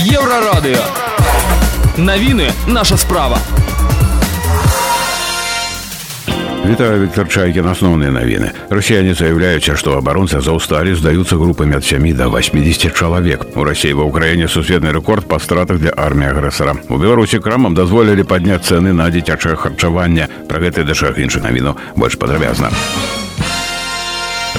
Еврорадио. 0.00 0.78
Новины 1.98 2.50
наша 2.66 2.96
справа. 2.96 3.38
Вітаю 6.66 7.02
Віктор 7.02 7.28
Чайкін 7.28 7.68
асноўныя 7.68 8.10
навіны 8.10 8.50
расіяне 8.72 9.12
заяўляюць 9.14 9.76
што 9.78 9.94
абаронцы 10.00 10.40
заўсталі 10.40 10.96
здаюцца 10.96 11.36
групамі 11.36 11.76
ад 11.76 11.84
7 11.84 12.16
до 12.16 12.26
80 12.32 12.96
чалавек 12.96 13.46
у 13.54 13.62
рассіі 13.62 13.92
ва 14.00 14.08
ўкраіне 14.08 14.48
сусветны 14.48 14.90
рэкорд 14.96 15.28
па 15.28 15.38
стратах 15.38 15.78
для 15.78 15.94
арміі 15.94 16.32
агрэсара 16.32 16.74
у 16.88 16.98
беларусі 16.98 17.38
крамам 17.38 17.76
дазволілі 17.76 18.24
падняць 18.24 18.66
цэны 18.66 18.96
на 18.96 19.06
дзіцячае 19.14 19.54
харчаванне 19.54 20.26
пра 20.48 20.58
гэты 20.58 20.82
дашах 20.82 21.22
іншых 21.22 21.46
навіну 21.46 21.76
больш 21.94 22.18
падрабязна 22.18 22.72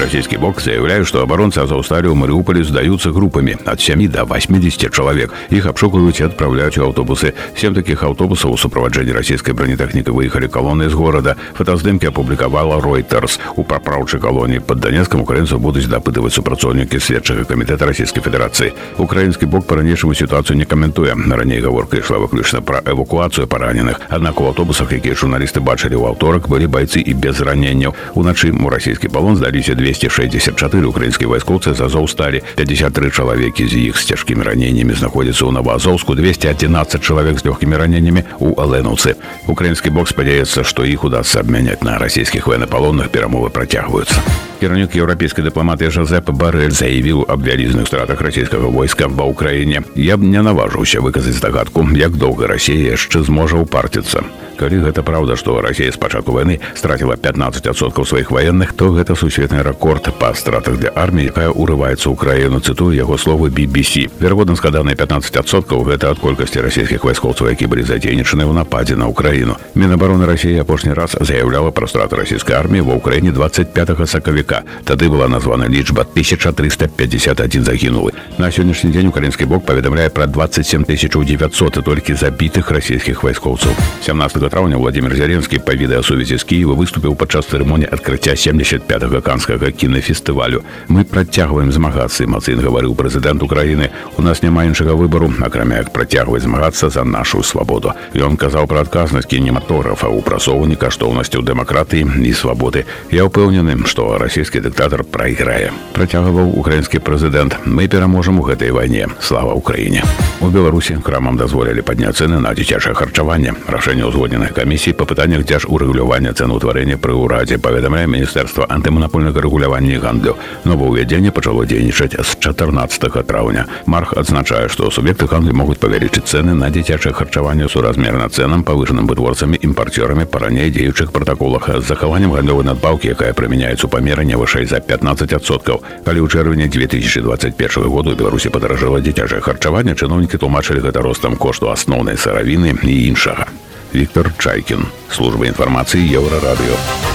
Российский 0.01 0.37
бок 0.37 0.61
заявляет, 0.61 1.07
что 1.07 1.21
оборонцы 1.21 1.57
Азовстали 1.57 2.07
у 2.07 2.13
Мариуполя 2.13 2.63
сдаются 2.63 3.11
группами 3.11 3.57
от 3.65 3.81
7 3.81 4.07
до 4.07 4.25
80 4.25 4.93
человек. 4.93 5.33
Их 5.49 5.65
обшукивают 5.65 6.19
и 6.19 6.23
отправляют 6.23 6.77
в 6.77 6.83
автобусы. 6.83 7.33
Семь 7.55 7.73
таких 7.73 8.03
автобусов 8.03 8.51
в 8.51 8.61
сопровождении 8.61 9.11
российской 9.11 9.51
бронетехники 9.53 10.09
выехали 10.11 10.47
колонны 10.47 10.83
из 10.83 10.93
города. 10.93 11.35
Фотоздымки 11.55 12.05
опубликовала 12.05 12.79
Reuters. 12.79 13.39
У 13.55 13.63
поправшей 13.63 14.19
колонии 14.19 14.59
под 14.59 14.79
Донецком 14.79 15.21
украинцев 15.21 15.59
будут 15.59 15.85
допытывать 15.85 16.33
супрацоўнікі 16.33 16.99
следчага 16.99 17.43
комитета 17.43 17.85
Российской 17.85 18.21
Федерации. 18.21 18.73
Украинский 18.97 19.47
бок 19.47 19.65
по-ранейшаму 19.65 20.13
ситуацию 20.13 20.57
не 20.57 20.65
комментуя. 20.65 21.15
Ранее 21.15 21.61
гаворка 21.61 21.97
ішла 21.97 22.19
выключна 22.19 22.61
про 22.61 22.81
эвакуацию 22.85 23.47
пораненых. 23.47 23.99
Однако 24.09 24.43
в 24.43 24.47
автобусах, 24.47 24.91
якія 24.91 25.15
журналисты 25.15 25.59
бачили 25.59 25.95
в 25.95 26.05
аўторак, 26.05 26.47
были 26.47 26.67
бойцы 26.67 26.99
и 26.99 27.13
без 27.13 27.41
ранения. 27.41 27.93
Уночі 28.13 28.51
у 28.51 28.69
российский 28.69 29.09
полон 29.09 29.35
сдаліся 29.35 29.73
264 29.91 30.85
украінскія 30.87 31.29
вайскоўцы 31.29 31.73
з 31.73 31.81
азоўсталі 31.81 32.41
53 32.55 33.11
чалавекі 33.11 33.67
з 33.67 33.73
іх 33.91 33.99
з 33.99 34.13
цяжкімі 34.13 34.43
раненнямі 34.43 34.93
знаходзяцца 34.93 35.43
ў 35.43 35.51
новоазоўску 35.51 36.15
211 36.15 37.01
чалавек 37.01 37.39
з 37.39 37.45
лёгкімі 37.49 37.75
раненнямі 37.75 38.23
у 38.39 38.55
аленаўцы 38.55 39.15
украінскі 39.47 39.89
бок 39.89 40.07
спадзяецца 40.07 40.63
што 40.63 40.85
іх 40.85 41.03
удастся 41.03 41.39
абмяняць 41.41 41.83
на 41.83 41.97
расійскіх 41.97 42.47
военнапалонных 42.47 43.09
перамовы 43.09 43.49
працягваюцца 43.49 44.21
кіраўнік 44.61 44.95
еўрапейскай 44.97 45.45
дыпламатыі 45.45 45.93
Жозеп 45.93 46.31
Барэль 46.33 46.73
заявіў 46.73 47.29
аб 47.29 47.45
вялізных 47.45 47.85
стратах 47.85 48.21
расійскага 48.25 48.73
войска 48.73 49.05
ва 49.05 49.29
ўкраіне 49.29 49.85
я 49.93 50.17
б 50.17 50.25
не 50.25 50.41
наважыўся 50.41 50.97
выказаць 50.97 51.37
здагадку 51.37 51.85
як 51.93 52.17
доўга 52.17 52.49
Расія 52.49 52.97
яшчэ 52.97 53.21
зможа 53.21 53.61
ўпарціцца 53.61 54.25
калі 54.57 54.81
гэта 54.89 55.05
праўда 55.05 55.37
што 55.37 55.61
Расія 55.61 55.93
з 55.93 56.01
пачатку 56.01 56.33
вайны 56.33 56.57
страціла 56.73 57.15
15соткаў 57.21 58.05
сваіх 58.09 58.31
ваенных 58.33 58.73
то 58.73 58.89
гэта 58.89 59.13
сусветны 59.13 59.61
рэкорд 59.61 60.09
па 60.17 60.33
стратах 60.33 60.81
для 60.81 60.89
арміі 60.89 61.29
якая 61.29 61.53
ўрываецца 61.53 62.09
ў 62.09 62.15
краіну 62.17 62.57
цытую 62.59 62.97
яго 62.97 63.21
словы 63.21 63.53
BBC 63.53 64.09
верагодна 64.17 64.57
складаныя 64.57 64.97
15соткаў 64.97 65.85
гэта 65.85 66.09
ад 66.09 66.19
колькасці 66.19 66.65
расійскіх 66.65 67.05
вайскоўцаў 67.05 67.53
які 67.53 67.69
былі 67.69 67.85
задзейнічаны 67.85 68.49
ў 68.49 68.53
нападзе 68.57 68.97
на 68.97 69.05
ўкраіну 69.13 69.61
Мінабароны 69.77 70.25
Росіі 70.25 70.65
апошні 70.65 70.97
раз 70.97 71.13
заяўляла 71.21 71.69
пра 71.69 71.85
страты 71.85 72.17
расійскай 72.17 72.57
арміі 72.57 72.89
ва 72.89 72.97
ўкраіне 72.97 73.29
25 73.29 74.09
сакавіка 74.09 74.50
тады 74.83 75.09
была 75.09 75.27
названа 75.27 75.67
лічба 75.67 76.01
1351 76.01 77.63
загінулы 77.63 78.11
на 78.37 78.51
сённяшні 78.51 78.91
дзень 78.91 79.07
украінскі 79.07 79.45
бок 79.45 79.65
паведамляе 79.65 80.09
пра 80.09 80.27
27 80.27 80.83
900 80.83 81.83
толькі 81.85 82.13
забітых 82.13 82.71
расійскіх 82.71 83.23
вайскоўцаў 83.23 83.71
17 84.03 84.49
траўня 84.49 84.77
Владимир 84.77 85.15
Зяленскі 85.15 85.59
па 85.59 85.73
відэасувязі 85.73 86.37
з 86.37 86.43
Киева 86.43 86.73
выступіў 86.73 87.15
падчас 87.15 87.47
цырымоніі 87.51 87.89
адкрыцця 87.91 88.35
75 88.35 89.23
канскага 89.23 89.71
кінафестывалю. 89.71 90.63
Мы 90.87 91.03
працягваем 91.03 91.71
змагацца, 91.71 92.23
эмацыйна 92.23 92.63
гаварыў 92.63 92.95
прэзідэнт 92.95 93.43
Украіны. 93.43 93.89
У 94.17 94.21
нас 94.21 94.41
няма 94.41 94.65
іншага 94.65 94.93
выбару, 94.95 95.31
акрамя 95.41 95.77
як 95.77 95.93
працягваць 95.93 96.43
змагацца 96.43 96.89
за 96.89 97.03
нашу 97.03 97.43
свабоду. 97.43 97.93
Ён 98.13 98.37
казаў 98.37 98.67
пра 98.67 98.81
адказнасць 98.81 99.27
кінематографа 99.27 100.07
ў 100.07 100.21
прасоўні 100.21 100.75
каштоўнасцяў 100.75 101.43
дэмакратыі 101.43 102.23
і 102.23 102.33
свабоды. 102.33 102.85
Я 103.11 103.25
ўпэўнены, 103.27 103.87
што 103.87 104.17
расійскі 104.31 104.63
дыктатар 104.63 105.03
прайграе. 105.03 105.75
Працягваў 105.93 106.55
украінскі 106.57 107.03
прэзідэнт. 107.03 107.67
Мы 107.67 107.91
пераможам 107.91 108.39
у 108.39 108.47
гэтай 108.47 108.71
вайне. 108.71 109.11
Слава 109.19 109.53
ўкраіне. 109.59 110.01
У 110.41 110.49
Беларусі 110.49 110.97
крамам 111.03 111.37
дазволілі 111.37 111.83
падняць 111.85 112.15
цэны 112.15 112.39
на 112.39 112.55
дзіцячае 112.55 112.95
харчаванне. 112.95 113.53
Рашэнне 113.67 114.07
ўзгоднена 114.07 114.47
спецыяльных 114.47 114.53
камісій 114.53 114.93
па 114.93 115.05
пытаннях 115.05 115.43
дзяржурэгулявання 115.45 116.31
цэнаўтварэння 116.33 116.97
пры 116.97 117.13
ўрадзе 117.13 117.57
паведамляе 117.57 118.07
міністэрства 118.07 118.67
антыманапольнага 118.69 119.41
рэгулявання 119.41 119.99
гандлю 119.99 120.35
новаўвядзенне 120.65 121.31
пачало 121.31 121.65
дзейнічаць 121.65 122.15
з 122.15 122.35
14 122.39 123.27
траўня 123.27 123.65
марх 123.85 124.13
адзначае 124.13 124.69
што 124.69 124.91
суб'екты 124.91 125.27
гандлю 125.27 125.53
могуць 125.53 125.79
павялічыць 125.79 126.27
цэны 126.27 126.53
на 126.53 126.69
дзіцячае 126.69 127.13
харчаванне 127.13 127.67
суразмерна 127.69 128.29
цэнам 128.29 128.63
павышаным 128.63 129.07
вытворцамі 129.07 129.59
імпарцёрамі 129.61 130.25
па 130.25 130.39
раней 130.47 130.71
дзеючых 130.71 131.11
пратаколах 131.11 131.69
з 131.69 131.87
захаваннем 131.87 132.31
гандлёвай 132.31 132.65
надбаўкі 132.65 133.11
якая 133.15 133.33
прымяняецца 133.33 133.87
ў 133.87 133.91
памеры 133.91 134.20
не 134.21 134.35
вышэй 134.37 134.65
за 134.65 134.79
15соткаў 134.79 135.81
калі 136.05 136.19
ў 136.23 136.27
чэрвені 136.27 136.67
2021 136.67 137.89
году 137.89 138.15
беларусі 138.15 138.49
падаражала 138.49 139.01
дзіцячае 139.01 139.41
харчаванне 139.41 139.95
чыноўнікі 139.95 140.37
тлумачылі 140.37 140.85
гэта 140.85 141.01
ростам 141.01 141.35
кошту 141.35 141.69
асноўнай 141.69 142.17
сыравіны 142.17 142.77
і 142.83 143.07
іншага 143.07 143.47
Виктор 143.93 144.31
Чайкин. 144.37 144.85
Служба 145.09 145.47
информации 145.47 146.01
Еврорадио. 146.13 147.10